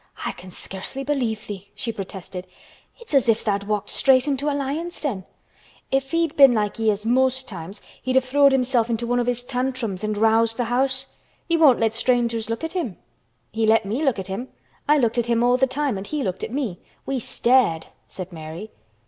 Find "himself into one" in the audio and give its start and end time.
8.51-9.19